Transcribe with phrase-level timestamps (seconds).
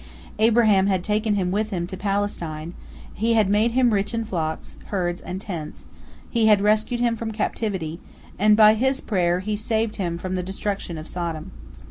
[0.39, 2.73] Abraham had taken him with him to Palestine,
[3.13, 5.85] he had made him rich in flocks, herds, and tents,
[6.27, 7.99] he had rescued him from captivity,
[8.39, 11.51] and by his prayer he saved him from the destruction of Sodom.